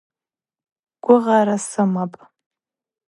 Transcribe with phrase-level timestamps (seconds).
[1.03, 2.19] Гвыгъара сымапӏ.